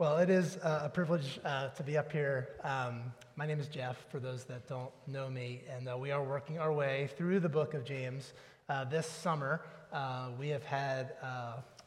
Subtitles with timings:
[0.00, 2.52] Well, it is uh, a privilege uh, to be up here.
[2.64, 3.02] Um,
[3.36, 6.58] my name is Jeff, for those that don't know me, and uh, we are working
[6.58, 8.32] our way through the book of James.
[8.70, 9.60] Uh, this summer,
[9.92, 11.16] uh, we have had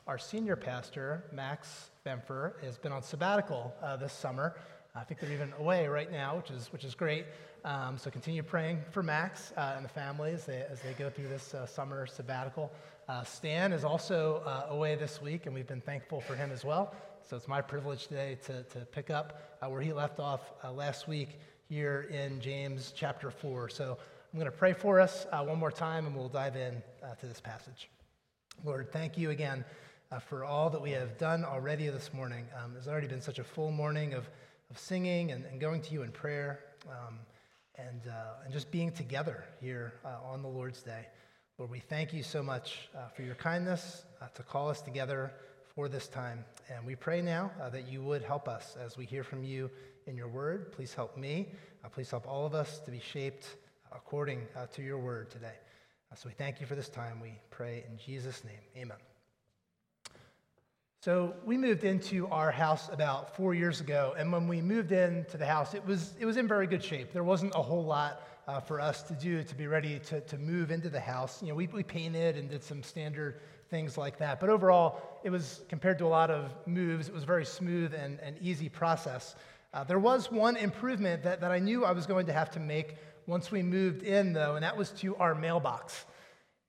[0.05, 4.57] our senior pastor, Max Bemfer, has been on sabbatical this summer.
[4.93, 7.25] I think they're even away right now, which is, which is great.
[7.65, 11.29] Um, so continue praying for Max and the family as they, as they go through
[11.29, 12.71] this summer sabbatical.
[13.25, 16.93] Stan is also away this week, and we've been thankful for him as well.
[17.25, 20.73] So it's my privilege today to, to pick up uh, where he left off uh,
[20.73, 21.39] last week
[21.69, 23.69] here in James chapter 4.
[23.69, 23.97] So
[24.33, 27.15] I'm going to pray for us uh, one more time and we'll dive in uh,
[27.15, 27.89] to this passage.
[28.65, 29.63] Lord, thank you again
[30.11, 32.45] uh, for all that we have done already this morning.
[32.61, 34.29] Um, there's already been such a full morning of,
[34.69, 37.19] of singing and, and going to you in prayer um,
[37.75, 39.93] and, uh, and just being together here
[40.25, 41.07] on the Lord's Day.
[41.57, 44.03] Lord, we thank you so much for your kindness
[44.35, 45.31] to call us together
[45.75, 46.45] for this time.
[46.69, 49.69] And we pray now uh, that you would help us as we hear from you
[50.05, 50.71] in your word.
[50.71, 51.47] Please help me.
[51.83, 53.55] Uh, please help all of us to be shaped
[53.91, 55.55] according uh, to your word today.
[56.11, 57.19] Uh, so we thank you for this time.
[57.19, 58.59] We pray in Jesus' name.
[58.77, 58.97] Amen.
[61.01, 65.37] So we moved into our house about four years ago, and when we moved into
[65.37, 67.11] the house, it was it was in very good shape.
[67.11, 70.37] There wasn't a whole lot uh, for us to do to be ready to, to
[70.37, 71.41] move into the house.
[71.41, 74.39] You know, we, we painted and did some standard things like that.
[74.39, 78.19] But overall, it was, compared to a lot of moves, it was very smooth and,
[78.19, 79.35] and easy process.
[79.73, 82.59] Uh, there was one improvement that, that I knew I was going to have to
[82.59, 86.05] make once we moved in, though, and that was to our mailbox.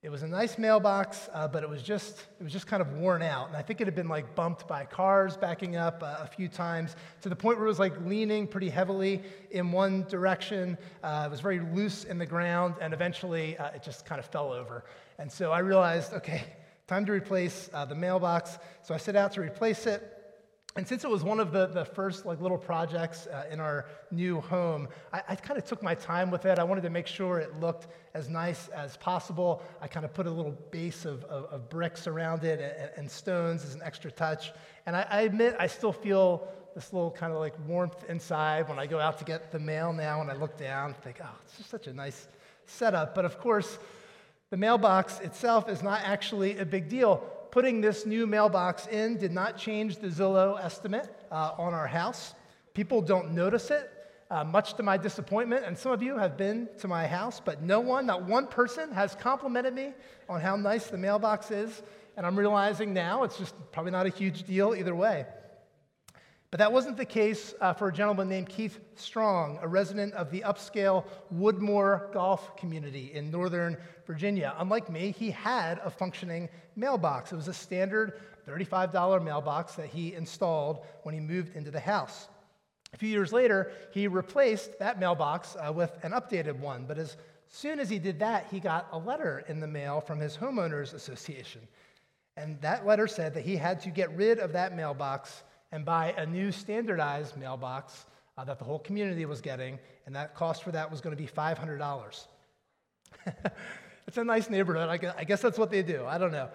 [0.04, 2.92] It was a nice mailbox, uh, but it was just it was just kind of
[2.92, 6.16] worn out, and I think it had been like bumped by cars backing up uh,
[6.20, 10.02] a few times to the point where it was like leaning pretty heavily in one
[10.02, 10.76] direction.
[11.02, 14.26] Uh, it was very loose in the ground, and eventually uh, it just kind of
[14.26, 14.84] fell over.
[15.18, 16.44] And so I realized, okay,
[16.86, 18.58] time to replace uh, the mailbox.
[18.82, 20.10] So I set out to replace it.
[20.76, 23.86] And since it was one of the, the first like little projects uh, in our
[24.10, 26.58] new home, I, I kind of took my time with it.
[26.58, 29.62] I wanted to make sure it looked as nice as possible.
[29.80, 33.10] I kind of put a little base of, of, of bricks around it and, and,
[33.10, 34.52] stones as an extra touch.
[34.86, 38.80] And I, I admit I still feel this little kind of like warmth inside when
[38.80, 41.56] I go out to get the mail now and I look down, think, oh, it's
[41.56, 42.26] just such a nice
[42.66, 43.14] setup.
[43.14, 43.78] But of course,
[44.54, 47.16] the mailbox itself is not actually a big deal.
[47.50, 52.36] Putting this new mailbox in did not change the Zillow estimate uh, on our house.
[52.72, 53.90] People don't notice it,
[54.30, 55.64] uh, much to my disappointment.
[55.66, 58.92] And some of you have been to my house, but no one, not one person,
[58.92, 59.92] has complimented me
[60.28, 61.82] on how nice the mailbox is.
[62.16, 65.26] And I'm realizing now it's just probably not a huge deal either way.
[66.54, 70.30] But that wasn't the case uh, for a gentleman named Keith Strong, a resident of
[70.30, 71.04] the upscale
[71.34, 73.76] Woodmore golf community in Northern
[74.06, 74.54] Virginia.
[74.58, 77.32] Unlike me, he had a functioning mailbox.
[77.32, 82.28] It was a standard $35 mailbox that he installed when he moved into the house.
[82.92, 86.84] A few years later, he replaced that mailbox uh, with an updated one.
[86.86, 87.16] But as
[87.48, 90.94] soon as he did that, he got a letter in the mail from his homeowners
[90.94, 91.62] association.
[92.36, 95.42] And that letter said that he had to get rid of that mailbox
[95.74, 98.06] and buy a new standardized mailbox
[98.38, 99.76] uh, that the whole community was getting,
[100.06, 102.26] and that cost for that was going to be $500.
[104.06, 104.88] it's a nice neighborhood.
[104.88, 106.06] I guess, I guess that's what they do.
[106.06, 106.48] I don't know.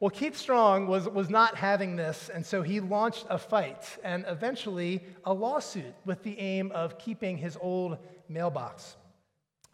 [0.00, 4.24] Well, Keith Strong was, was not having this, and so he launched a fight and
[4.26, 8.96] eventually a lawsuit with the aim of keeping his old mailbox.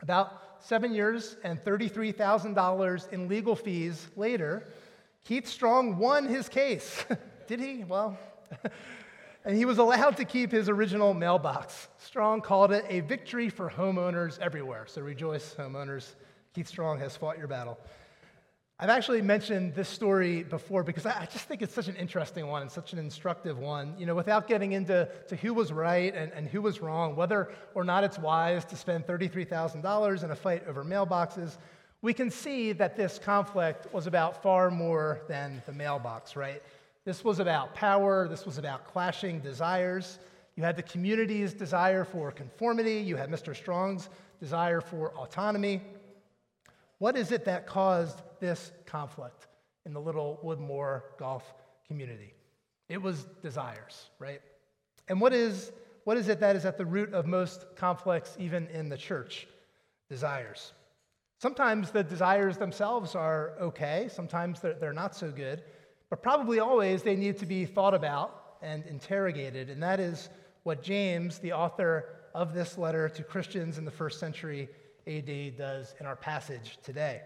[0.01, 4.67] About seven years and $33,000 in legal fees later,
[5.25, 7.05] Keith Strong won his case.
[7.47, 7.85] Did he?
[7.85, 8.19] Well,
[9.45, 11.89] and he was allowed to keep his original mailbox.
[11.99, 14.87] Strong called it a victory for homeowners everywhere.
[14.87, 16.15] So rejoice, homeowners.
[16.55, 17.79] Keith Strong has fought your battle.
[18.79, 22.63] I've actually mentioned this story before because I just think it's such an interesting one
[22.63, 23.95] and such an instructive one.
[23.97, 27.53] You know, without getting into to who was right and, and who was wrong, whether
[27.75, 31.59] or not it's wise to spend $33,000 in a fight over mailboxes,
[32.03, 36.61] we can see that this conflict was about far more than the mailbox, right?
[37.05, 40.19] This was about power, this was about clashing desires.
[40.57, 43.57] You had the community's desire for conformity, you had Mr.
[43.57, 44.09] Strong's
[44.39, 45.83] desire for autonomy.
[46.99, 49.49] What is it that caused this conflict
[49.85, 51.43] in the little Woodmore golf
[51.89, 52.35] community?
[52.89, 54.41] It was desires, right?
[55.09, 55.73] And what is,
[56.05, 59.49] what is it that is at the root of most conflicts, even in the church?
[60.09, 60.73] Desires.
[61.41, 65.65] Sometimes the desires themselves are okay, sometimes they're, they're not so good.
[66.13, 69.71] But probably always they need to be thought about and interrogated.
[69.71, 70.29] And that is
[70.63, 72.05] what James, the author
[72.35, 74.69] of this letter to Christians in the first century
[75.07, 77.23] AD, does in our passage today.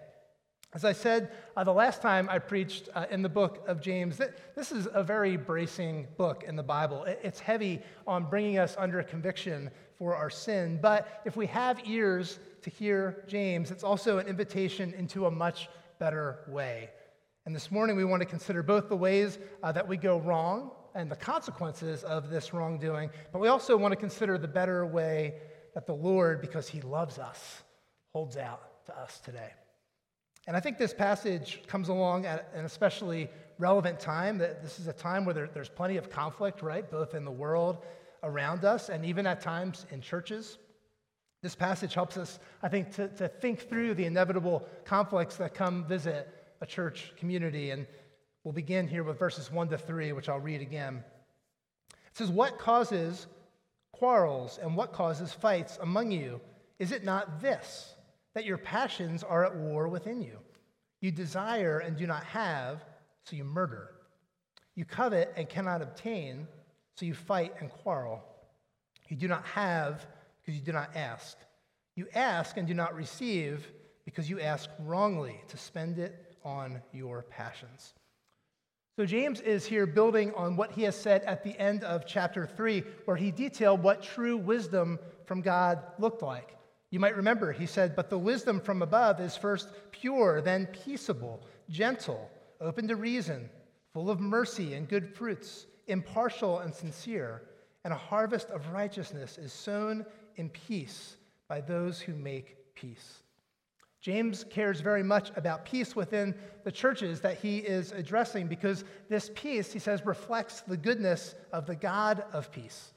[0.73, 4.19] As I said uh, the last time I preached uh, in the book of James,
[4.19, 7.03] th- this is a very bracing book in the Bible.
[7.09, 9.69] It's heavy on bringing us under conviction
[9.99, 10.79] for our sin.
[10.81, 15.69] But if we have ears to hear James, it's also an invitation into a much
[15.99, 16.91] better way.
[17.47, 20.73] And this morning we want to consider both the ways uh, that we go wrong
[20.97, 25.35] and the consequences of this wrongdoing, but we also want to consider the better way
[25.73, 27.63] that the Lord, because he loves us,
[28.13, 29.51] holds out to us today.
[30.49, 33.29] And I think this passage comes along at an especially
[33.59, 34.39] relevant time.
[34.39, 36.91] This is a time where there, there's plenty of conflict, right?
[36.91, 37.85] Both in the world
[38.25, 40.59] around us and even at times in churches.
[41.45, 45.85] This passage helps us, I think, to, to think through the inevitable conflicts that come
[45.85, 47.71] visit a church community.
[47.71, 47.87] And
[48.45, 51.03] we'll begin here with verses 1 to 3, which I'll read again.
[51.91, 53.27] It says, What causes
[53.93, 56.41] quarrels and what causes fights among you?
[56.79, 57.97] Is it not this?
[58.37, 60.39] that your passions are at war within you.
[61.01, 62.85] You desire and do not have,
[63.25, 63.93] so you murder.
[64.75, 66.47] You covet and cannot obtain,
[66.97, 68.23] so you fight and quarrel.
[69.09, 70.07] You do not have
[70.43, 71.39] because you do not ask.
[71.95, 73.67] You ask and do not receive
[74.05, 77.93] because you ask wrongly to spend it on your passions.
[78.99, 82.47] So, James is here building on what he has said at the end of chapter
[82.47, 86.57] 3, where he detailed what true wisdom from God looked like.
[86.91, 91.43] You might remember, he said, But the wisdom from above is first pure, then peaceable,
[91.69, 93.51] gentle, open to reason,
[93.93, 97.43] full of mercy and good fruits, impartial and sincere.
[97.85, 100.07] And a harvest of righteousness is sown
[100.37, 101.17] in peace
[101.49, 103.19] by those who make peace.
[104.07, 106.33] James cares very much about peace within
[106.63, 111.67] the churches that he is addressing because this peace, he says, reflects the goodness of
[111.67, 112.93] the God of peace.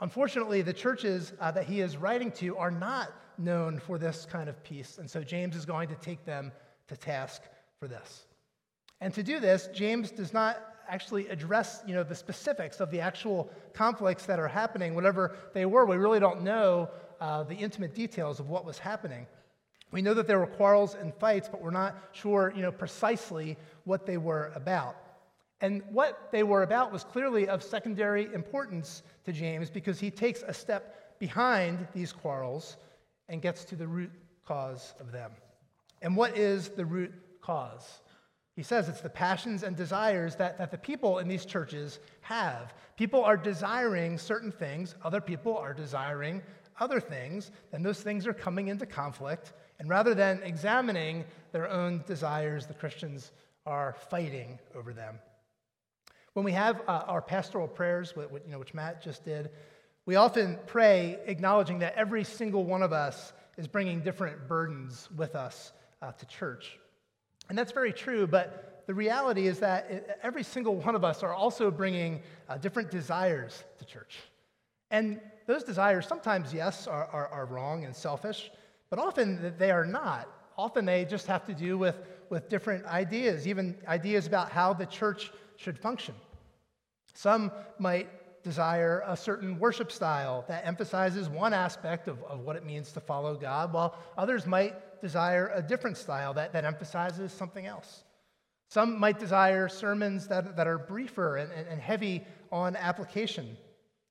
[0.00, 4.48] Unfortunately, the churches uh, that he is writing to are not known for this kind
[4.48, 6.50] of peace, and so James is going to take them
[6.88, 7.42] to task
[7.78, 8.24] for this.
[9.00, 10.56] And to do this, James does not
[10.88, 15.64] actually address you know, the specifics of the actual conflicts that are happening, whatever they
[15.64, 15.86] were.
[15.86, 19.28] We really don't know uh, the intimate details of what was happening.
[19.90, 23.56] We know that there were quarrels and fights, but we're not sure you know, precisely
[23.84, 24.96] what they were about.
[25.60, 30.42] And what they were about was clearly of secondary importance to James because he takes
[30.42, 32.76] a step behind these quarrels
[33.28, 34.10] and gets to the root
[34.46, 35.32] cause of them.
[36.02, 38.00] And what is the root cause?
[38.56, 42.74] He says it's the passions and desires that, that the people in these churches have.
[42.96, 46.42] People are desiring certain things, other people are desiring
[46.78, 49.52] other things, and those things are coming into conflict.
[49.80, 53.32] And rather than examining their own desires, the Christians
[53.64, 55.18] are fighting over them.
[56.34, 59.50] When we have uh, our pastoral prayers, which, you know, which Matt just did,
[60.04, 65.34] we often pray acknowledging that every single one of us is bringing different burdens with
[65.34, 65.72] us
[66.02, 66.78] uh, to church.
[67.48, 71.32] And that's very true, but the reality is that every single one of us are
[71.34, 74.18] also bringing uh, different desires to church.
[74.90, 78.50] And those desires, sometimes, yes, are, are, are wrong and selfish,
[78.90, 80.28] but often they are not.
[80.58, 81.96] Often they just have to do with,
[82.28, 86.14] with different ideas, even ideas about how the church should function.
[87.14, 92.64] Some might desire a certain worship style that emphasizes one aspect of, of what it
[92.64, 97.66] means to follow God, while others might desire a different style that, that emphasizes something
[97.66, 98.04] else.
[98.68, 103.56] Some might desire sermons that, that are briefer and, and, and heavy on application,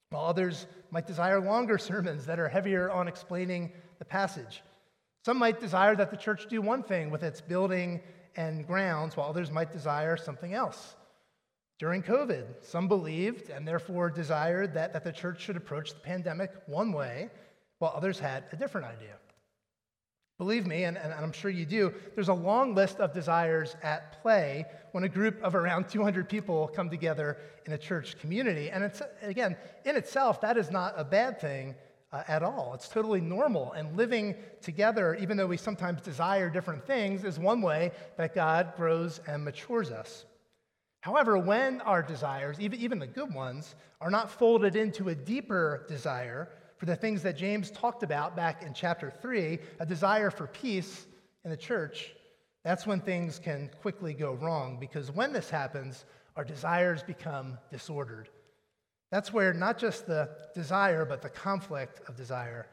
[0.09, 4.61] while others might desire longer sermons that are heavier on explaining the passage.
[5.25, 8.01] Some might desire that the church do one thing with its building
[8.35, 10.95] and grounds, while others might desire something else.
[11.77, 16.51] During COVID, some believed and therefore desired that, that the church should approach the pandemic
[16.67, 17.29] one way,
[17.79, 19.15] while others had a different idea.
[20.37, 24.21] Believe me, and, and, I'm sure you do, there's a long list of desires at
[24.21, 28.71] play when a group of around 200 people come together in a church community.
[28.71, 31.75] And it's, again, in itself, that is not a bad thing
[32.11, 32.73] uh, at all.
[32.73, 33.73] It's totally normal.
[33.73, 38.73] And living together, even though we sometimes desire different things, is one way that God
[38.75, 40.25] grows and matures us.
[41.01, 45.85] However, when our desires, even, even the good ones, are not folded into a deeper
[45.87, 50.47] desire for the things that James talked about back in chapter 3, a desire for
[50.47, 51.07] peace
[51.43, 52.13] in the church,
[52.63, 58.29] that's when things can quickly go wrong because when this happens, our desires become disordered.
[59.11, 62.67] That's where not just the desire, but the conflict of desire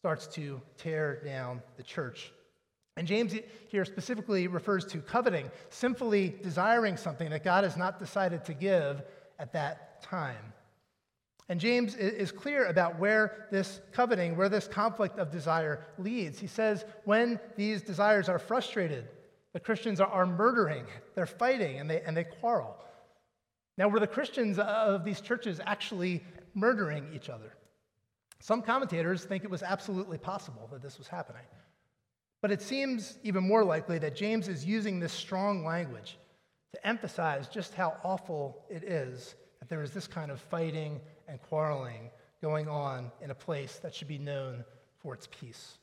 [0.00, 2.30] starts to tear down the church.
[2.96, 3.34] And James
[3.68, 9.02] here specifically refers to coveting, sinfully desiring something that God has not decided to give
[9.38, 10.52] at that time.
[11.48, 16.38] And James is clear about where this coveting, where this conflict of desire leads.
[16.38, 19.06] He says, when these desires are frustrated,
[19.58, 22.76] The Christians are, murdering, they're fighting, and they, and they quarrel.
[23.78, 27.52] Now, were the Christians of these churches actually murdering each other?
[28.40, 31.44] Some commentators think it was absolutely possible that this was happening.
[32.42, 36.18] But it seems even more likely that James is using this strong language
[36.74, 41.40] to emphasize just how awful it is that there is this kind of fighting and
[41.42, 42.10] quarreling
[42.42, 44.64] going on in a place that should be known
[45.00, 45.78] for its peace.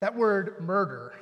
[0.00, 1.14] That word murder,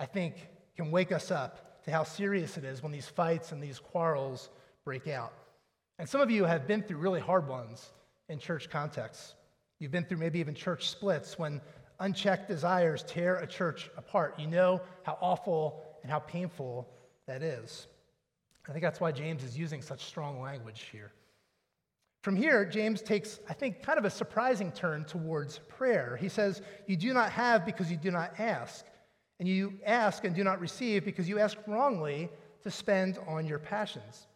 [0.00, 3.62] I think, can wake us up to how serious it is when these fights and
[3.62, 4.50] these quarrels
[4.84, 5.32] break out.
[5.98, 7.92] And some of you have been through really hard ones
[8.28, 9.34] in church contexts.
[9.78, 11.60] You've been through maybe even church splits when
[12.00, 14.38] unchecked desires tear a church apart.
[14.38, 16.88] You know how awful and how painful
[17.26, 17.86] that is.
[18.68, 21.12] I think that's why James is using such strong language here.
[22.22, 26.16] From here, James takes, I think, kind of a surprising turn towards prayer.
[26.18, 28.86] He says, You do not have because you do not ask.
[29.38, 32.30] And you ask and do not receive because you ask wrongly
[32.62, 34.26] to spend on your passions.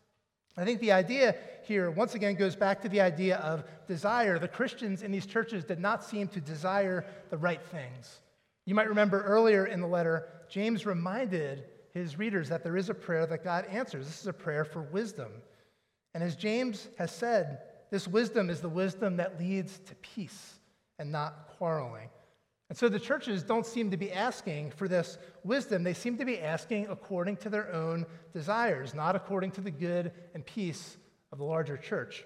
[0.58, 4.38] I think the idea here, once again, goes back to the idea of desire.
[4.38, 8.20] The Christians in these churches did not seem to desire the right things.
[8.66, 12.94] You might remember earlier in the letter, James reminded his readers that there is a
[12.94, 14.06] prayer that God answers.
[14.06, 15.30] This is a prayer for wisdom.
[16.14, 17.60] And as James has said,
[17.90, 20.54] this wisdom is the wisdom that leads to peace
[20.98, 22.08] and not quarreling.
[22.68, 25.82] And so the churches don't seem to be asking for this wisdom.
[25.82, 30.12] They seem to be asking according to their own desires, not according to the good
[30.34, 30.98] and peace
[31.32, 32.24] of the larger church.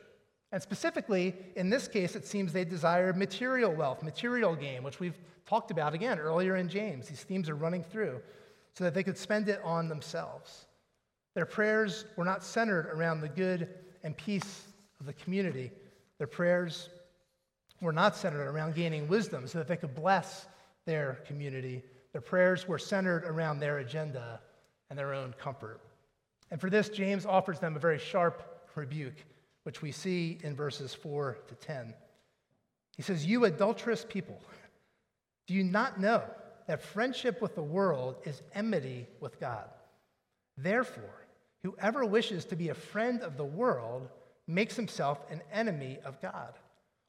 [0.50, 5.18] And specifically, in this case, it seems they desire material wealth, material gain, which we've
[5.46, 7.08] talked about again earlier in James.
[7.08, 8.20] These themes are running through
[8.74, 10.66] so that they could spend it on themselves.
[11.34, 13.68] Their prayers were not centered around the good
[14.02, 14.66] and peace
[15.00, 15.70] of the community.
[16.18, 16.90] Their prayers
[17.82, 20.46] were not centered around gaining wisdom so that they could bless
[20.86, 21.82] their community.
[22.12, 24.40] Their prayers were centered around their agenda
[24.88, 25.80] and their own comfort.
[26.50, 29.24] And for this, James offers them a very sharp rebuke,
[29.64, 31.92] which we see in verses 4 to 10.
[32.96, 34.40] He says, You adulterous people,
[35.46, 36.22] do you not know
[36.68, 39.68] that friendship with the world is enmity with God?
[40.56, 41.26] Therefore,
[41.62, 44.08] whoever wishes to be a friend of the world
[44.46, 46.54] makes himself an enemy of God.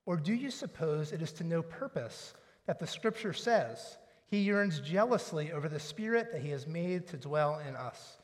[0.05, 2.33] Or do you suppose it is to no purpose
[2.65, 7.17] that the scripture says, He yearns jealously over the Spirit that He has made to
[7.17, 8.17] dwell in us,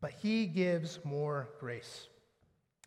[0.00, 2.08] but He gives more grace?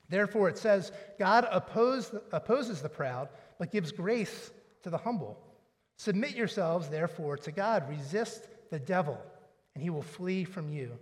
[0.10, 3.30] Therefore, it says, God oppose, opposes the proud,
[3.60, 4.52] but gives grace
[4.84, 5.38] to the humble.
[5.96, 7.88] Submit yourselves, therefore, to God.
[7.88, 9.18] Resist the devil,
[9.74, 10.98] and he will flee from you.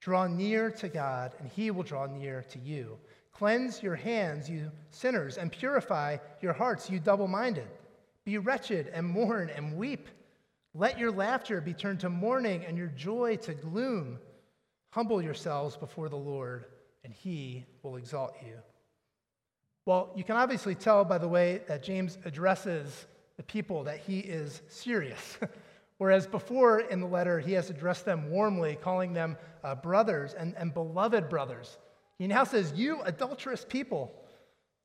[0.00, 2.98] Draw near to God, and he will draw near to you.
[3.36, 7.68] Cleanse your hands, you sinners, and purify your hearts, you double minded.
[8.24, 10.08] Be wretched and mourn and weep.
[10.74, 14.18] Let your laughter be turned to mourning and your joy to gloom.
[14.88, 16.64] Humble yourselves before the Lord,
[17.04, 18.54] and he will exalt you.
[19.84, 24.20] Well, you can obviously tell by the way that James addresses the people that he
[24.20, 25.38] is serious.
[25.98, 30.54] Whereas before in the letter, he has addressed them warmly, calling them uh, brothers and,
[30.56, 31.76] and beloved brothers.
[32.18, 34.12] He now says, You adulterous people.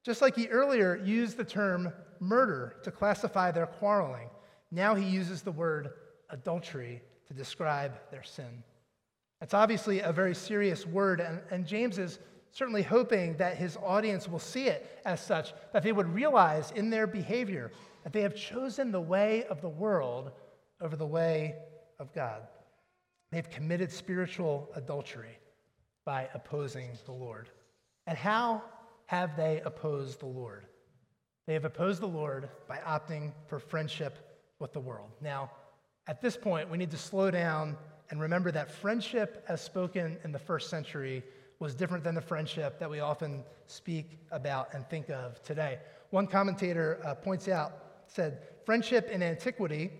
[0.04, 4.30] Just like he earlier used the term murder to classify their quarreling,
[4.72, 5.92] now he uses the word
[6.30, 8.64] adultery to describe their sin.
[9.42, 12.20] It's obviously a very serious word, and, and James is
[12.52, 16.90] certainly hoping that his audience will see it as such, that they would realize in
[16.90, 17.72] their behavior
[18.04, 20.32] that they have chosen the way of the world
[20.82, 21.56] over the way
[22.00, 22.42] of God.
[23.32, 25.38] They've committed spiritual adultery
[26.05, 27.50] by opposing the Lord.
[28.08, 28.63] And how
[29.05, 30.65] have they opposed the Lord?
[31.48, 34.17] They have opposed the Lord by opting for friendship
[34.60, 35.12] with the world.
[35.22, 35.51] Now,
[36.08, 37.77] at this point, we need to slow down
[38.10, 41.24] and remember that friendship, as spoken in the first century,
[41.60, 45.79] was different than the friendship that we often speak about and think of today.
[46.10, 47.72] One commentator uh, points out,
[48.08, 49.91] said, friendship in antiquity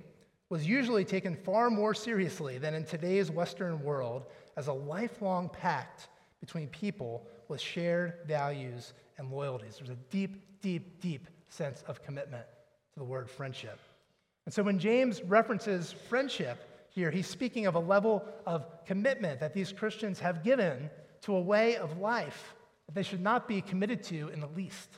[0.51, 4.25] was usually taken far more seriously than in today's Western world
[4.58, 6.10] as a lifelong pact
[6.41, 9.77] between people with shared values and loyalties.
[9.77, 12.43] There's a deep, deep, deep sense of commitment
[12.93, 13.79] to the word friendship.
[14.43, 19.53] And so when James references friendship here, he's speaking of a level of commitment that
[19.53, 20.89] these Christians have given
[21.22, 22.55] to a way of life
[22.88, 24.89] that they should not be committed to in the least.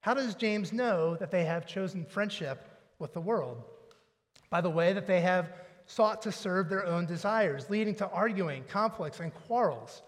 [0.00, 2.66] How does James know that they have chosen friendship
[2.98, 3.64] with the world?
[4.50, 5.52] By the way that they have
[5.86, 10.02] sought to serve their own desires, leading to arguing, conflicts, and quarrels.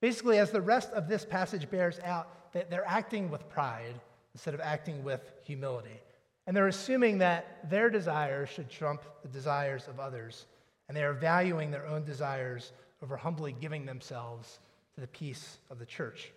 [0.00, 3.94] Basically, as the rest of this passage bears out, that they're acting with pride
[4.34, 6.00] instead of acting with humility.
[6.46, 10.46] And they're assuming that their desires should trump the desires of others.
[10.90, 14.58] and they are valuing their own desires over humbly giving themselves
[14.92, 16.32] to the peace of the church.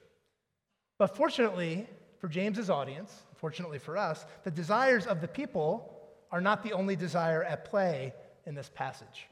[0.99, 1.87] But fortunately
[2.19, 5.92] for James's audience, fortunately for us, the desires of the people
[6.33, 8.11] are not the only desire at play
[8.47, 9.27] in this passage.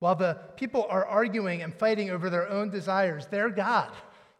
[0.00, 3.92] While the people are arguing and fighting over their own desires, their God,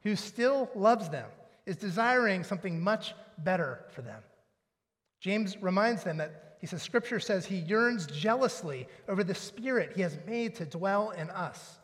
[0.02, 1.30] who still loves them,
[1.64, 4.20] is desiring something much better for them.
[5.20, 10.02] James reminds them that he says, Scripture says he yearns jealously over the Spirit he
[10.02, 11.78] has made to dwell in us.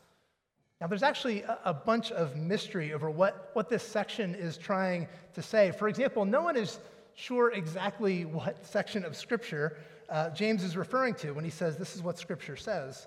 [0.80, 5.42] Now, there's actually a, bunch of mystery over what, what this section is trying to
[5.42, 5.70] say.
[5.70, 6.78] For example, no one is
[7.20, 9.76] sure exactly what section of Scripture
[10.08, 13.06] uh, James is referring to when he says this is what Scripture says.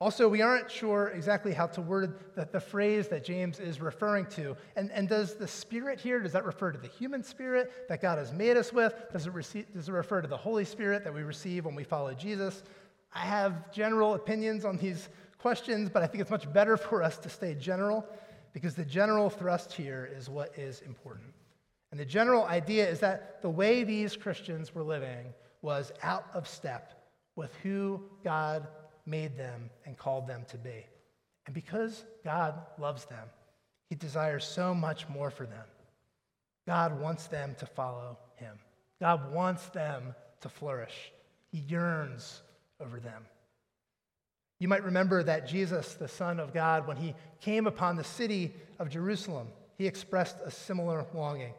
[0.00, 4.26] Also, we aren't sure exactly how to word the, the phrase that James is referring
[4.26, 4.56] to.
[4.76, 8.16] And, and does the Spirit here, does that refer to the human spirit that God
[8.16, 8.94] has made us with?
[9.12, 11.82] Does it, receive, does it refer to the Holy Spirit that we receive when we
[11.82, 12.62] follow Jesus?
[13.12, 17.18] I have general opinions on these questions, but I think it's much better for us
[17.18, 18.06] to stay general
[18.52, 21.34] because the general thrust here is what is important.
[21.90, 26.46] And the general idea is that the way these Christians were living was out of
[26.46, 26.94] step
[27.34, 28.66] with who God
[29.06, 30.86] made them and called them to be.
[31.46, 33.26] And because God loves them,
[33.88, 35.64] He desires so much more for them.
[36.66, 38.58] God wants them to follow Him,
[39.00, 41.12] God wants them to flourish.
[41.50, 42.42] He yearns
[42.78, 43.24] over them.
[44.60, 48.52] You might remember that Jesus, the Son of God, when he came upon the city
[48.78, 51.54] of Jerusalem, he expressed a similar longing.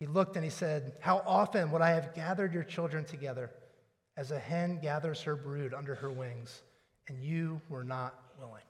[0.00, 3.50] He looked and he said, How often would I have gathered your children together
[4.16, 6.62] as a hen gathers her brood under her wings,
[7.06, 8.64] and you were not willing?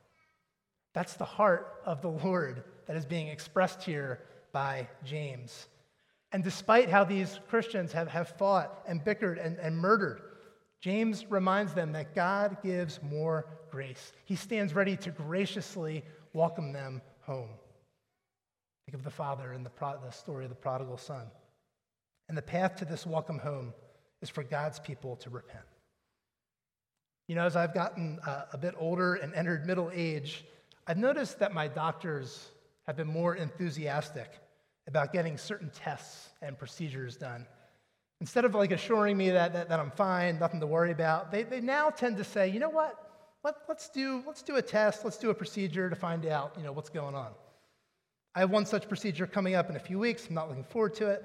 [0.92, 4.20] That's the heart of the Lord that is being expressed here
[4.52, 5.68] by James.
[6.32, 10.22] And despite how these Christians have, have fought and bickered and, and murdered,
[10.80, 14.12] James reminds them that God gives more grace.
[14.24, 17.50] He stands ready to graciously welcome them home.
[18.90, 21.22] Think of the father in the, pro- the story of the prodigal son.
[22.28, 23.72] And the path to this welcome home
[24.20, 25.62] is for God's people to repent.
[27.28, 30.44] You know, as I've gotten uh, a bit older and entered middle age,
[30.88, 32.48] I've noticed that my doctors
[32.88, 34.28] have been more enthusiastic
[34.88, 37.46] about getting certain tests and procedures done.
[38.20, 41.44] Instead of like assuring me that, that, that I'm fine, nothing to worry about, they,
[41.44, 43.08] they now tend to say, you know what?
[43.44, 46.64] Let, let's, do, let's do a test, let's do a procedure to find out, you
[46.64, 47.30] know, what's going on.
[48.34, 50.26] I have one such procedure coming up in a few weeks.
[50.28, 51.24] I'm not looking forward to it.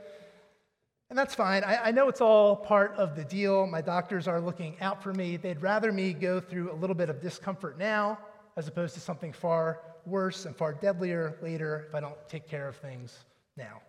[1.10, 1.64] And that's fine.
[1.64, 3.68] I, I, know it's all part of the deal.
[3.68, 5.38] My doctors are looking out for me.
[5.38, 8.18] They'd rather me go through a little bit of discomfort now
[8.58, 12.68] as opposed to something far worse and far deadlier later if I don't take care
[12.68, 13.82] of things now.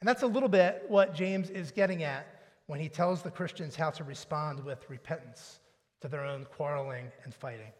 [0.00, 2.26] And that's a little bit what James is getting at
[2.66, 5.58] when he tells the Christians how to respond with repentance
[6.00, 7.72] to their own quarreling and fighting.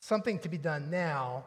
[0.00, 1.44] Something to be done now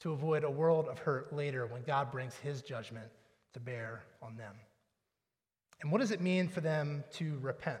[0.00, 3.08] to avoid a world of hurt later when God brings his judgment
[3.52, 4.54] to bear on them.
[5.80, 7.80] And what does it mean for them to repent?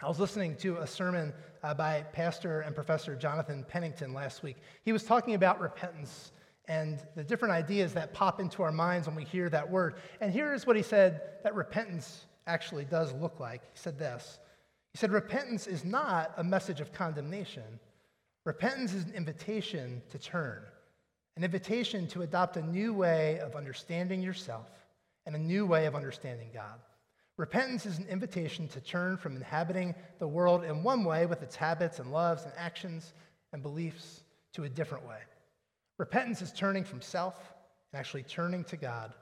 [0.00, 4.56] I was listening to a sermon uh, by Pastor and Professor Jonathan Pennington last week.
[4.84, 6.32] He was talking about repentance
[6.68, 9.96] and the different ideas that pop into our minds when we hear that word.
[10.20, 13.62] And here is what he said that repentance actually does look like.
[13.72, 14.38] He said this
[14.92, 17.80] He said, Repentance is not a message of condemnation,
[18.44, 20.62] repentance is an invitation to turn
[21.38, 24.66] an invitation to adopt a new way of understanding yourself
[25.24, 26.80] and a new way of understanding God.
[27.36, 31.54] Repentance is an invitation to turn from inhabiting the world in one way with its
[31.54, 33.12] habits and loves and actions
[33.52, 34.24] and beliefs
[34.54, 35.18] to a different way.
[35.96, 37.36] Repentance is turning from self
[37.92, 39.14] and actually turning to God,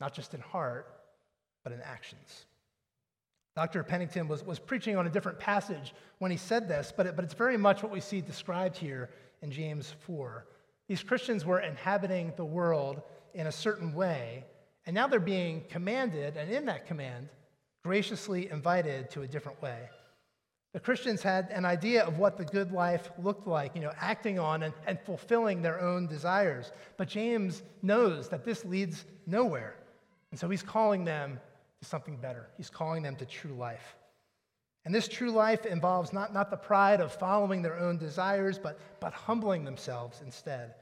[0.00, 0.88] not just in heart,
[1.62, 2.46] but in actions.
[3.54, 3.84] Dr.
[3.84, 7.24] Pennington was, was preaching on a different passage when he said this, but, it, but
[7.24, 9.08] it's very much what we see described here
[9.40, 10.44] in James 4.
[10.90, 13.00] These Christians were inhabiting the world
[13.32, 14.44] in a certain way,
[14.86, 17.28] and now they're being commanded, and in that command,
[17.84, 19.88] graciously invited to a different way.
[20.72, 24.40] The Christians had an idea of what the good life looked like, you know, acting
[24.40, 26.72] on and, and fulfilling their own desires.
[26.96, 29.76] But James knows that this leads nowhere.
[30.32, 31.38] And so he's calling them
[31.78, 32.48] to something better.
[32.56, 33.94] He's calling them to true life.
[34.84, 38.80] And this true life involves not, not the pride of following their own desires, but,
[38.98, 40.74] but humbling themselves instead.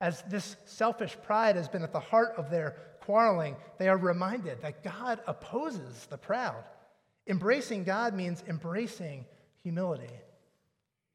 [0.00, 4.62] As this selfish pride has been at the heart of their quarreling, they are reminded
[4.62, 6.64] that God opposes the proud.
[7.26, 9.26] Embracing God means embracing
[9.62, 10.12] humility.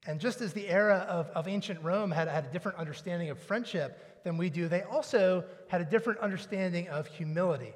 [0.08, 3.40] And just as the era of, of ancient Rome had, had a different understanding of
[3.40, 7.74] friendship than we do, they also had a different understanding of humility.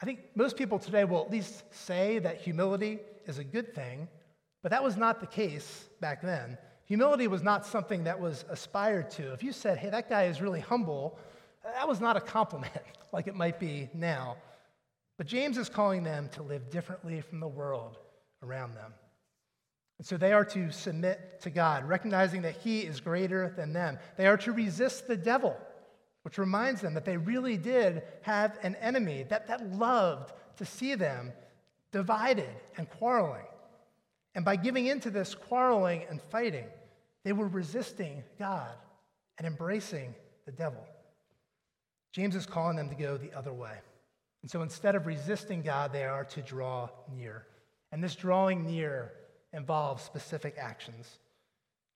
[0.00, 4.08] I think most people today will at least say that humility is a good thing,
[4.62, 6.56] but that was not the case back then
[6.86, 9.32] Humility was not something that was aspired to.
[9.32, 11.18] If you said, hey, that guy is really humble,
[11.64, 12.72] that was not a compliment
[13.12, 14.36] like it might be now.
[15.16, 17.98] But James is calling them to live differently from the world
[18.42, 18.92] around them.
[19.98, 23.98] And so they are to submit to God, recognizing that He is greater than them.
[24.16, 25.56] They are to resist the devil,
[26.22, 30.96] which reminds them that they really did have an enemy that, that loved to see
[30.96, 31.32] them
[31.92, 33.46] divided and quarreling.
[34.34, 36.66] And by giving into this quarreling and fighting,
[37.24, 38.74] they were resisting God
[39.38, 40.14] and embracing
[40.46, 40.84] the devil.
[42.12, 43.76] James is calling them to go the other way.
[44.42, 47.46] And so instead of resisting God, they are to draw near.
[47.92, 49.12] And this drawing near
[49.52, 51.18] involves specific actions.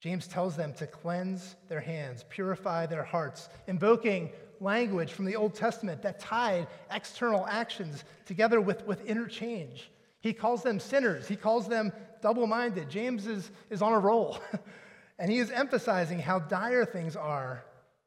[0.00, 5.54] James tells them to cleanse their hands, purify their hearts, invoking language from the Old
[5.54, 9.90] Testament that tied external actions together with, with interchange.
[10.20, 12.88] He calls them sinners, he calls them double minded.
[12.88, 14.38] James is, is on a roll,
[15.18, 17.64] and he is emphasizing how dire things are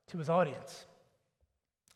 [0.07, 0.85] to his audience.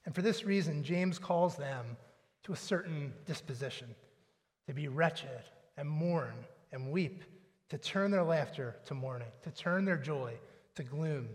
[0.06, 1.98] And for this reason, James calls them
[2.44, 3.94] to a certain disposition
[4.68, 5.42] to be wretched
[5.78, 6.34] and mourn
[6.72, 7.24] and weep
[7.70, 10.34] to turn their laughter to mourning, to turn their joy
[10.76, 11.28] to gloom.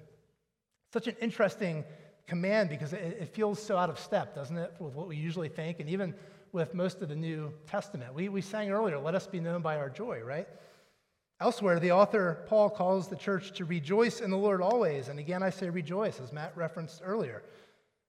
[0.93, 1.85] Such an interesting
[2.27, 5.49] command because it, it, feels so out of step, doesn't it, with what we usually
[5.49, 6.15] think, and even
[6.53, 8.15] with most of the New Testament.
[8.15, 10.49] We, we sang earlier, let us be known by our joy, right?
[11.41, 15.09] Elsewhere, the author Paul calls the church to rejoice in the Lord always.
[15.09, 17.43] And again, I say rejoice, as Matt referenced earlier.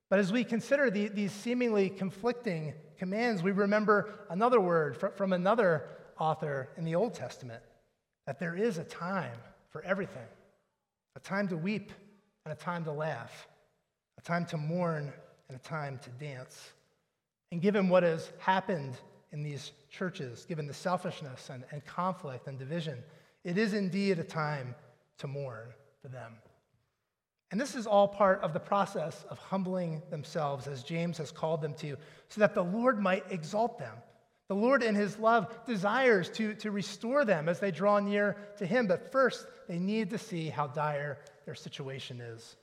[0.09, 5.87] But as we consider the, these seemingly conflicting commands, we remember another word from another
[6.19, 7.63] author in the Old Testament
[8.27, 9.37] that there is a time
[9.69, 10.27] for everything
[11.15, 11.91] a time to weep
[12.45, 13.47] and a time to laugh,
[14.17, 15.11] a time to mourn
[15.49, 16.71] and a time to dance.
[17.51, 18.95] And given what has happened
[19.31, 22.97] in these churches, given the selfishness and, and conflict and division,
[23.43, 24.75] it is indeed a time
[25.19, 25.67] to mourn
[26.01, 26.33] for them.
[27.51, 31.61] And this is all part of the process of humbling themselves, as James has called
[31.61, 31.97] them to,
[32.29, 33.97] so that the Lord might exalt them
[34.51, 38.65] the Lord, in His love, desires to, to restore them as they draw near to
[38.65, 42.57] Him, but first they need to see how dire their situation is.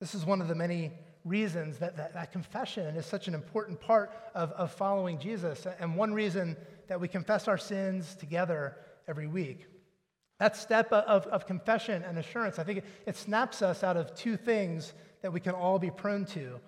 [0.00, 0.90] This is one of the many
[1.24, 5.96] reasons that, that, that confession is such an important part of, of following Jesus, and
[5.96, 6.56] one reason
[6.88, 8.76] that we confess our sins together
[9.06, 9.66] every week.
[10.38, 14.14] That step of, of confession and assurance, I think it, it snaps us out of
[14.14, 16.60] two things that we can all be prone to.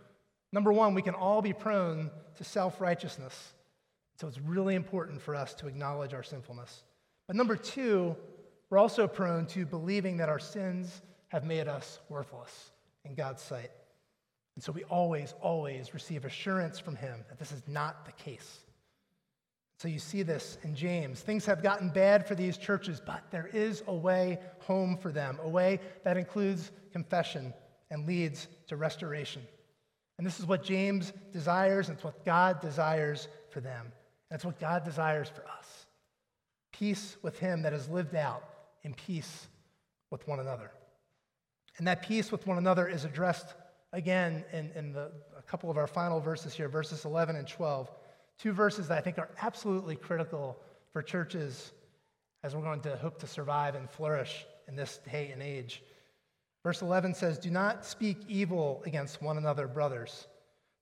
[0.53, 3.53] Number one, we can all be prone to self righteousness.
[4.21, 6.83] So it's really important for us to acknowledge our sinfulness.
[7.27, 8.17] But number two,
[8.69, 12.73] we're also prone to believing that our sins have made us worthless
[13.05, 13.71] in God's sight.
[14.61, 18.59] And so we always, always receive assurance from Him that this is not the case.
[19.79, 21.23] So you see this in James.
[21.23, 25.39] Things have gotten bad for these churches, but there is a way home for them,
[25.43, 27.55] a way that includes confession
[27.91, 29.41] and leads to restoration.
[30.19, 33.91] And this is what James desires, and it's what God desires for them.
[34.31, 35.87] That's what God desires for us
[36.71, 38.45] peace with Him that is lived out
[38.83, 39.49] in peace
[40.11, 40.71] with one another.
[41.79, 43.55] And that peace with one another is addressed
[43.93, 47.91] again in, in the, a couple of our final verses here, verses 11 and 12.
[48.39, 50.59] Two verses that I think are absolutely critical
[50.93, 51.73] for churches
[52.43, 55.83] as we're going to hope to survive and flourish in this day and age.
[56.63, 60.27] Verse 11 says, Do not speak evil against one another, brothers.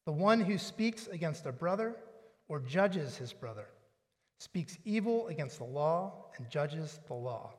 [0.07, 1.97] The one who speaks against a brother
[2.49, 3.67] or judges his brother,
[4.39, 7.53] speaks evil against the law and judges the law.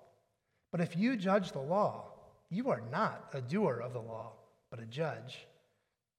[0.72, 2.06] But if you judge the law,
[2.50, 4.34] you are not a doer of the law,
[4.70, 5.48] but a judge.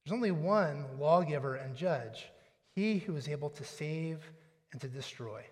[0.05, 2.31] There's only one lawgiver and judge,
[2.75, 4.19] he who is able to save
[4.73, 5.43] and to destroy.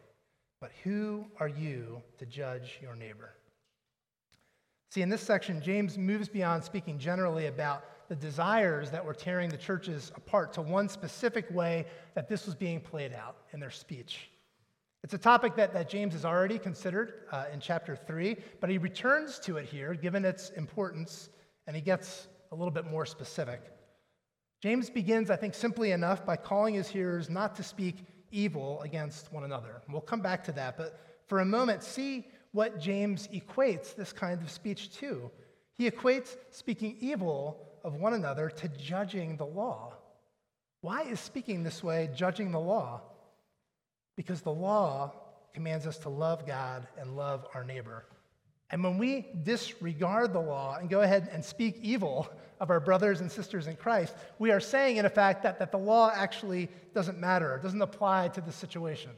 [0.61, 3.35] But who are you to judge your neighbor?
[4.91, 9.51] See, in this section, James moves beyond speaking generally about the desires that were tearing
[9.51, 11.85] the churches apart to one specific way
[12.15, 14.31] that this was being played out in their speech.
[15.05, 18.79] It's a topic that, that James has already considered uh, in chapter 3, but he
[18.79, 21.29] returns to it here, given its importance,
[21.67, 23.61] and he gets a little bit more specific.
[24.63, 27.97] James begins, I think, simply enough by calling his hearers not to speak
[28.31, 29.83] evil against one another.
[29.89, 34.41] We'll come back to that, but for a moment, see what James equates this kind
[34.41, 35.31] of speech to.
[35.77, 39.95] He equates speaking evil of one another to judging the law.
[40.81, 43.03] Why is speaking this way judging the law?
[44.17, 45.13] Because the law
[45.55, 48.05] commands us to love God and love our neighbor.
[48.71, 52.29] And when we disregard the law and go ahead and speak evil
[52.61, 55.79] of our brothers and sisters in Christ, we are saying, in effect, that, that the
[55.79, 59.11] law actually doesn't matter, doesn't apply to the situation.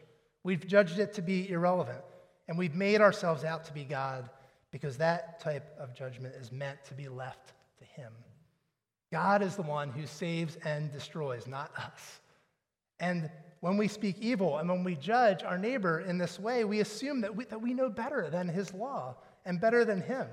[0.45, 2.01] We've judged it to be irrelevant,
[2.49, 4.31] and we've made ourselves out to be God
[4.71, 8.13] because that type of judgment is meant to be left to Him.
[9.13, 12.21] God is the one who saves and destroys, not us.
[13.01, 13.29] And
[13.61, 17.21] when we speak evil and when we judge our neighbor in this way, we assume
[17.23, 19.17] that we, that we know better than his law
[19.51, 20.29] and better than him.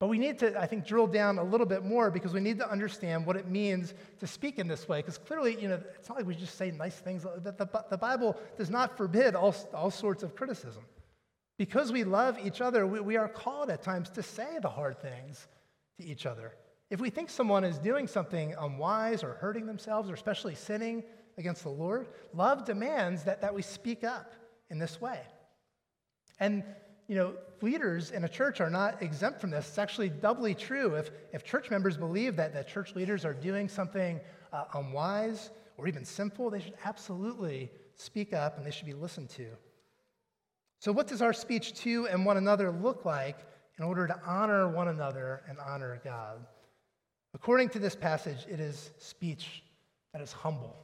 [0.00, 2.58] But we need to, I think, drill down a little bit more because we need
[2.58, 5.00] to understand what it means to speak in this way.
[5.00, 7.22] Because clearly, you know, it's not like we just say nice things.
[7.22, 10.82] The, the, the Bible does not forbid all, all sorts of criticism.
[11.58, 14.98] Because we love each other, we, we are called at times to say the hard
[14.98, 15.46] things
[16.00, 16.54] to each other.
[16.88, 21.04] If we think someone is doing something unwise or hurting themselves or especially sinning
[21.36, 24.32] against the Lord, love demands that, that we speak up
[24.70, 25.20] in this way.
[26.40, 26.64] And,
[27.12, 29.68] you know, leaders in a church are not exempt from this.
[29.68, 30.94] It's actually doubly true.
[30.94, 34.18] If, if church members believe that, that church leaders are doing something
[34.50, 39.28] uh, unwise or even sinful, they should absolutely speak up and they should be listened
[39.28, 39.44] to.
[40.78, 43.36] So, what does our speech to and one another look like
[43.76, 46.46] in order to honor one another and honor God?
[47.34, 49.62] According to this passage, it is speech
[50.14, 50.74] that is humble,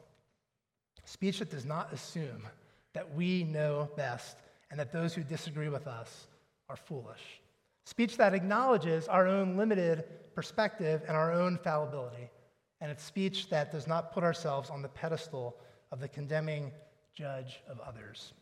[1.05, 2.47] speech that does not assume
[2.93, 4.37] that we know best
[4.70, 6.26] and that those who disagree with us
[6.68, 7.40] are foolish,
[7.85, 10.04] speech that acknowledges our own limited
[10.35, 12.31] perspective and our own fallibility,
[12.81, 15.57] and it's speech that does not put ourselves on the pedestal
[15.90, 16.70] of the condemning
[17.14, 18.33] judge of others.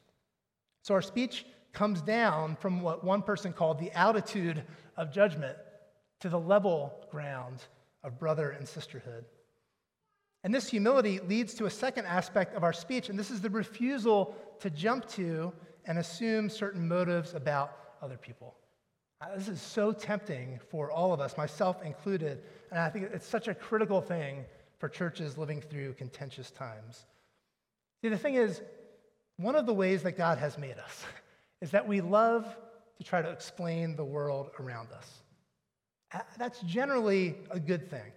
[0.82, 4.62] So our speech comes down from what one person called the altitude
[4.96, 5.56] of judgment
[6.20, 7.62] to the level ground
[8.02, 9.24] of brother and sisterhood.
[10.44, 13.50] And this humility leads to a second aspect of our speech, and this is the
[13.50, 15.52] refusal to jump to
[15.86, 18.54] and assume certain motives about other people.
[19.20, 23.26] Uh, this is so tempting for all of us, myself included, and I think it's
[23.26, 24.44] such a critical thing
[24.78, 27.06] for churches living through contentious times.
[28.02, 28.60] See, the thing is,
[29.38, 31.04] one of the ways that God has made us
[31.62, 32.44] is that we love
[32.98, 35.10] to try to explain the world around us.
[36.38, 38.12] That's generally a good thing.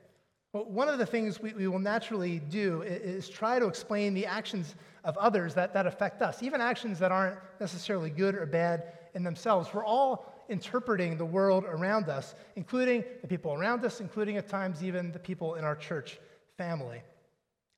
[0.52, 4.14] But one of the things we, we will naturally do is, is try to explain
[4.14, 8.46] the actions of others that, that affect us, even actions that aren't necessarily good or
[8.46, 9.70] bad in themselves.
[9.74, 14.84] We're all interpreting the world around us, including the people around us, including at times
[14.84, 16.20] even the people in our church
[16.58, 17.02] family.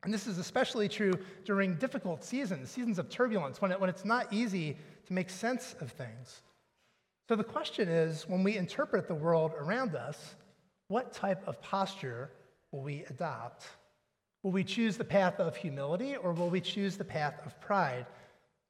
[0.03, 1.13] And this is especially true
[1.45, 5.75] during difficult seasons, seasons of turbulence, when, it, when it's not easy to make sense
[5.81, 6.41] of things.
[7.27, 10.35] So the question is when we interpret the world around us,
[10.87, 12.31] what type of posture
[12.71, 13.65] will we adopt?
[14.43, 18.05] Will we choose the path of humility or will we choose the path of pride?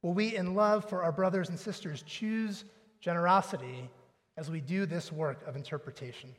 [0.01, 2.65] Will we, in love for our brothers and sisters, choose
[2.99, 3.89] generosity
[4.37, 6.33] as we do this work of interpretation?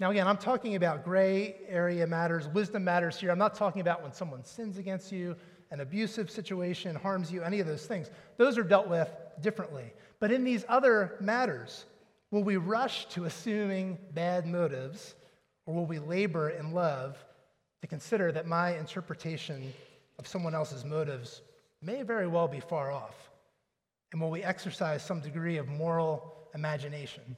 [0.00, 3.30] Now, again, I'm talking about gray area matters, wisdom matters here.
[3.30, 5.34] I'm not talking about when someone sins against you,
[5.72, 8.10] an abusive situation harms you, any of those things.
[8.36, 9.10] Those are dealt with
[9.40, 9.92] differently.
[10.20, 11.84] But in these other matters,
[12.30, 15.16] will we rush to assuming bad motives,
[15.68, 17.22] or will we labor in love
[17.82, 19.74] to consider that my interpretation
[20.18, 21.42] of someone else's motives
[21.82, 23.30] may very well be far off?
[24.10, 27.36] And will we exercise some degree of moral imagination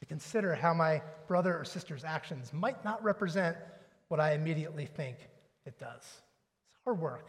[0.00, 3.56] to consider how my brother or sister's actions might not represent
[4.08, 5.16] what I immediately think
[5.64, 6.02] it does?
[6.02, 7.28] It's hard work,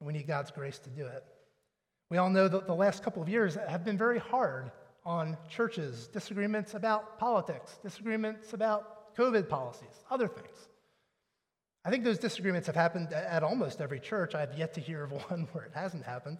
[0.00, 1.24] and we need God's grace to do it.
[2.10, 4.70] We all know that the last couple of years have been very hard
[5.06, 10.68] on churches, disagreements about politics, disagreements about COVID policies, other things.
[11.84, 14.34] I think those disagreements have happened at almost every church.
[14.34, 16.38] I've yet to hear of one where it hasn't happened.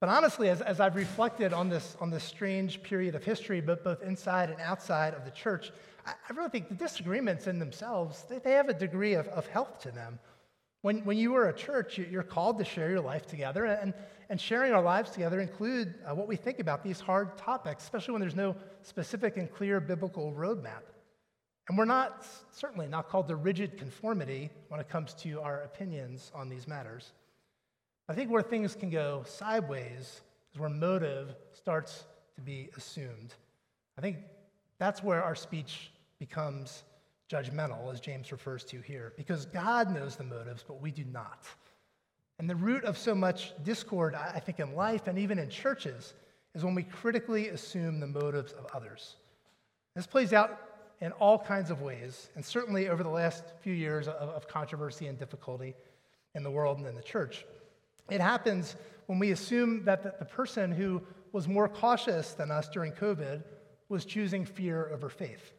[0.00, 3.84] But honestly, as, as I've reflected on this, on this strange period of history, but
[3.84, 5.72] both inside and outside of the church,
[6.06, 9.46] I, I really think the disagreements in themselves, they, they have a degree of, of
[9.46, 10.18] health to them.
[10.82, 13.92] When, when you are a church, you're called to share your life together, and,
[14.30, 18.12] and sharing our lives together include uh, what we think about these hard topics, especially
[18.12, 20.84] when there's no specific and clear biblical roadmap.
[21.68, 26.32] And we're not, certainly not called to rigid conformity when it comes to our opinions
[26.34, 27.12] on these matters.
[28.08, 30.20] I think where things can go sideways
[30.52, 33.34] is where motive starts to be assumed.
[33.96, 34.16] I think
[34.78, 36.82] that's where our speech becomes
[37.30, 41.44] judgmental, as James refers to here, because God knows the motives, but we do not.
[42.40, 46.14] And the root of so much discord, I think, in life and even in churches
[46.54, 49.16] is when we critically assume the motives of others.
[49.94, 50.58] This plays out
[51.00, 55.06] in all kinds of ways, and certainly over the last few years of, of controversy
[55.06, 55.74] and difficulty
[56.34, 57.44] in the world and in the church.
[58.10, 62.68] It happens when we assume that the, the person who was more cautious than us
[62.68, 63.42] during COVID
[63.88, 65.52] was choosing fear over faith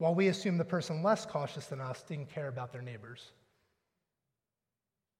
[0.00, 3.32] while we assume the person less cautious than us didn't care about their neighbors.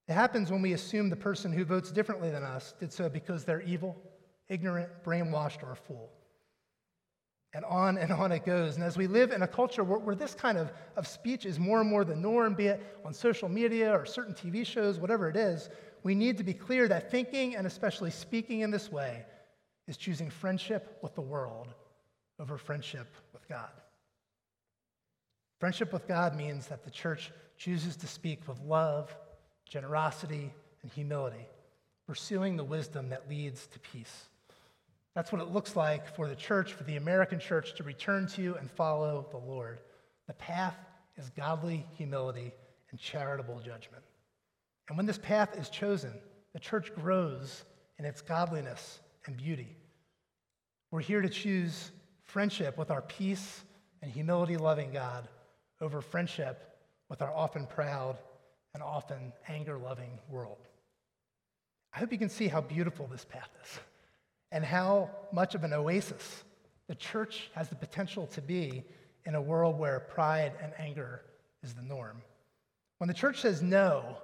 [0.07, 3.45] It happens when we assume the person who votes differently than us did so because
[3.45, 3.95] they're evil,
[4.49, 6.09] ignorant, brainwashed, or a fool.
[7.53, 8.75] And on and on it goes.
[8.75, 11.59] And as we live in a culture where, where, this kind of, of speech is
[11.59, 15.27] more and more the norm, be it on social media or certain TV shows, whatever
[15.27, 15.69] it is,
[16.03, 19.25] we need to be clear that thinking and especially speaking in this way
[19.87, 21.67] is choosing friendship with the world
[22.39, 23.69] over friendship with God.
[25.59, 29.15] Friendship with God means that the church chooses to speak with love,
[29.69, 31.45] generosity, and humility,
[32.07, 34.27] pursuing the wisdom that leads to peace.
[35.15, 38.55] That's what it looks like for the church, for the American church, to return to
[38.55, 39.79] and follow the Lord.
[40.27, 40.77] The path
[41.17, 42.53] is godly humility
[42.91, 44.03] and charitable judgment.
[44.87, 46.13] And when this path is chosen,
[46.53, 47.63] the church grows
[47.99, 49.75] in its godliness and beauty.
[50.91, 51.91] We're here to choose
[52.23, 53.63] friendship with our peace
[54.01, 55.27] and humility loving God
[55.81, 56.77] over friendship
[57.09, 58.17] with our often proud
[58.73, 60.67] and often anger loving world.
[61.93, 63.79] I hope you can see how beautiful this path is
[64.51, 66.43] and how much of an oasis
[66.87, 68.83] the church has the potential to be
[69.25, 71.21] in a world where pride and anger
[71.63, 72.21] is the norm.
[72.97, 74.17] When the church says no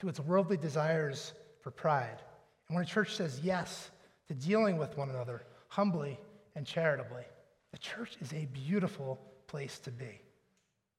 [0.00, 2.22] to its worldly desires for pride,
[2.68, 3.90] and when a church says yes
[4.28, 6.18] to dealing with one another humbly
[6.54, 7.24] and charitably,
[7.72, 10.20] the church is a beautiful place to be.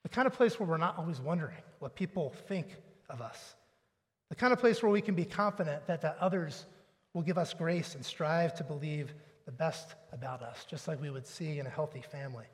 [0.04, 2.68] The kind of place where we're not always wondering what people think
[3.10, 3.56] of us.
[4.30, 6.66] The kind of place where we can be confident that, that others
[7.14, 9.14] will give us grace and strive to believe
[9.46, 12.46] the best about us, just like we would see in a healthy family.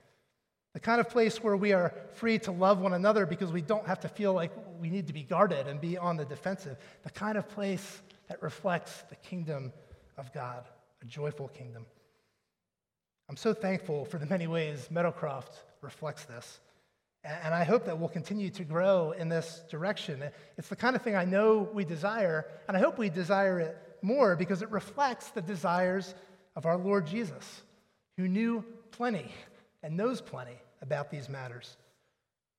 [0.73, 3.87] The kind of place where we are free to love one another because we don't
[3.87, 6.77] have to feel like we need to be guarded and be on the defensive.
[7.03, 9.73] The kind of place that reflects the kingdom
[10.17, 10.65] of God,
[11.01, 11.85] a joyful kingdom.
[13.29, 16.59] I'm so thankful for the many ways Meadowcroft reflects this.
[17.23, 20.23] And I hope that we'll continue to grow in this direction.
[20.57, 23.77] It's the kind of thing I know we desire, and I hope we desire it
[24.03, 26.15] more because it reflects the desires
[26.55, 27.61] of our Lord Jesus,
[28.17, 29.31] who knew plenty
[29.83, 31.77] and knows plenty about these matters.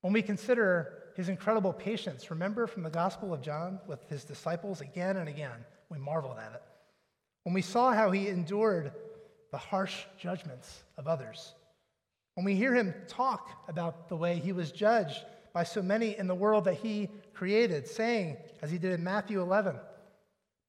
[0.01, 4.81] When we consider his incredible patience, remember from the Gospel of John with his disciples
[4.81, 6.63] again and again, we marveled at it.
[7.45, 8.93] When we saw how he endured
[9.51, 11.55] the harsh judgments of others,
[12.35, 16.27] when we hear him talk about the way he was judged by so many in
[16.27, 19.77] the world that he created, saying, as he did in Matthew 11,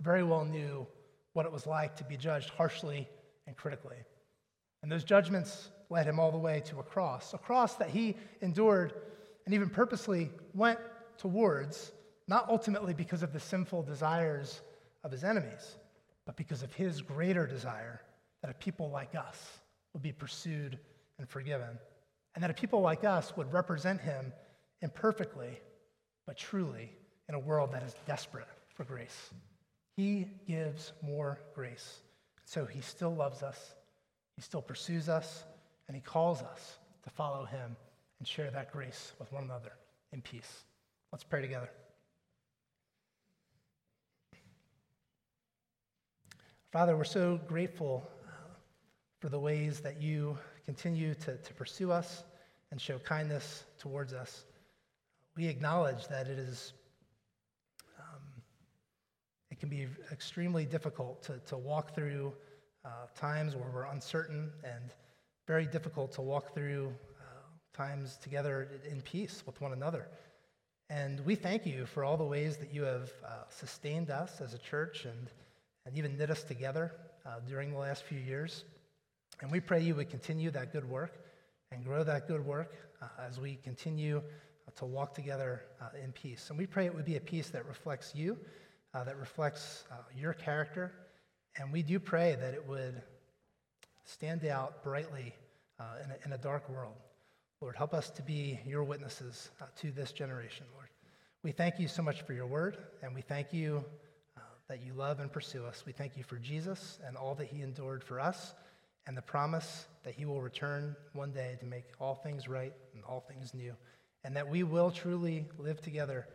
[0.00, 0.86] very well knew
[1.32, 3.08] what it was like to be judged harshly
[3.46, 3.96] and critically.
[4.82, 8.16] And those judgments led him all the way to a cross, a cross that he
[8.40, 8.94] endured
[9.44, 10.78] and even purposely went
[11.18, 11.92] towards,
[12.28, 14.60] not ultimately because of the sinful desires
[15.04, 15.76] of his enemies,
[16.24, 18.00] but because of his greater desire
[18.42, 19.60] that a people like us
[19.92, 20.78] would be pursued
[21.18, 21.78] and forgiven,
[22.34, 24.32] and that a people like us would represent him
[24.82, 25.60] imperfectly,
[26.26, 26.92] but truly
[27.28, 29.30] in a world that is desperate for grace.
[29.96, 32.00] He gives more grace.
[32.44, 33.74] So he still loves us,
[34.36, 35.44] he still pursues us,
[35.88, 37.76] and he calls us to follow him
[38.18, 39.72] and share that grace with one another
[40.12, 40.64] in peace.
[41.12, 41.70] Let's pray together.
[46.72, 48.30] Father, we're so grateful uh,
[49.20, 52.22] for the ways that you continue to, to pursue us
[52.70, 54.44] and show kindness towards us.
[55.36, 56.74] We acknowledge that it is
[59.56, 62.32] it can be extremely difficult to, to walk through
[62.84, 62.88] uh,
[63.18, 64.92] times where we're uncertain and
[65.46, 67.24] very difficult to walk through uh,
[67.74, 70.08] times together in peace with one another.
[70.90, 74.52] And we thank you for all the ways that you have uh, sustained us as
[74.52, 75.30] a church and,
[75.86, 76.92] and even knit us together
[77.24, 78.64] uh, during the last few years.
[79.40, 81.24] And we pray you would continue that good work
[81.72, 84.22] and grow that good work uh, as we continue
[84.76, 86.50] to walk together uh, in peace.
[86.50, 88.36] And we pray it would be a peace that reflects you
[88.96, 90.90] uh, that reflects uh, your character.
[91.58, 93.02] And we do pray that it would
[94.04, 95.34] stand out brightly
[95.78, 96.94] uh, in, a, in, a, dark world.
[97.60, 100.88] Lord, help us to be your witnesses uh, to this generation, Lord.
[101.42, 103.84] We thank you so much for your word, and we thank you
[104.36, 105.84] uh, that you love and pursue us.
[105.86, 108.54] We thank you for Jesus and all that he endured for us,
[109.06, 113.04] and the promise that he will return one day to make all things right and
[113.04, 113.74] all things new,
[114.24, 116.26] and that we will truly live together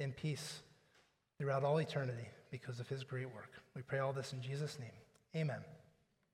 [0.00, 0.62] in peace
[1.38, 3.52] throughout all eternity because of his great work.
[3.74, 4.90] We pray all this in Jesus' name.
[5.36, 5.60] Amen.